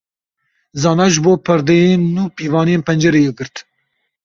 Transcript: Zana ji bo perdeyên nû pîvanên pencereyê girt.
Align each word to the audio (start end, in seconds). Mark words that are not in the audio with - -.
Zana 0.81 1.05
ji 1.11 1.19
bo 1.25 1.31
perdeyên 1.45 2.01
nû 2.15 2.23
pîvanên 2.35 2.81
pencereyê 2.87 3.31
girt. 3.37 3.55